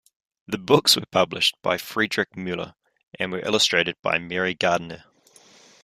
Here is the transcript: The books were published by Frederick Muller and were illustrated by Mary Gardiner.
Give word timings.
The 0.47 0.57
books 0.57 0.95
were 0.95 1.05
published 1.11 1.57
by 1.61 1.77
Frederick 1.77 2.35
Muller 2.35 2.73
and 3.19 3.31
were 3.31 3.45
illustrated 3.45 3.97
by 4.01 4.17
Mary 4.17 4.55
Gardiner. 4.55 5.03